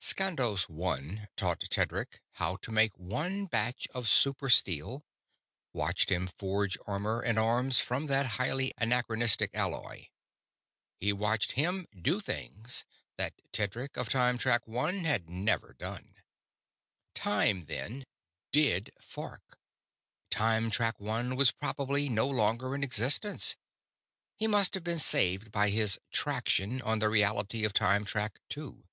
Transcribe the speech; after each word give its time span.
_Skandos 0.00 0.68
One 0.68 1.26
taught 1.34 1.58
Tedric 1.68 2.20
how 2.34 2.54
to 2.58 2.70
make 2.70 2.96
one 2.96 3.46
batch 3.46 3.88
of 3.92 4.08
super 4.08 4.48
steel; 4.48 5.04
watched 5.72 6.12
him 6.12 6.28
forge 6.28 6.78
armor 6.86 7.20
and 7.20 7.40
arms 7.40 7.80
from 7.80 8.06
that 8.06 8.36
highly 8.38 8.72
anachronistic 8.78 9.50
alloy. 9.52 10.06
He 11.00 11.12
watched 11.12 11.58
him 11.58 11.88
do 12.00 12.20
things 12.20 12.84
that 13.16 13.34
Tedric 13.52 13.96
of 13.96 14.08
Time 14.08 14.38
Track 14.38 14.64
One 14.68 15.00
had 15.06 15.28
never 15.28 15.72
done._ 15.76 16.18
Time, 17.12 17.64
then, 17.66 18.04
did 18.52 18.92
_fork. 19.02 19.40
Time 20.30 20.70
Track 20.70 21.00
One 21.00 21.34
was 21.34 21.50
probably 21.50 22.08
no 22.08 22.28
longer 22.28 22.76
in 22.76 22.84
existence. 22.84 23.56
He 24.36 24.46
must 24.46 24.74
have 24.74 24.84
been 24.84 25.00
saved 25.00 25.50
by 25.50 25.70
his 25.70 25.98
"traction" 26.12 26.80
on 26.80 27.00
the 27.00 27.08
reality 27.08 27.64
of 27.64 27.72
Time 27.72 28.04
Track 28.04 28.38
Two. 28.48 28.84